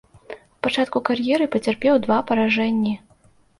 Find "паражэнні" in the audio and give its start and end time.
2.33-2.99